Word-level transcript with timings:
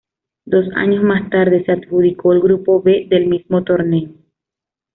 Dos 0.45 0.65
años 0.75 1.03
más 1.03 1.29
tarde 1.29 1.63
se 1.63 1.73
adjudicó 1.73 2.33
el 2.33 2.41
grupo 2.41 2.81
B 2.81 3.05
del 3.07 3.27
mismo 3.27 3.63
torneo. 3.63 4.09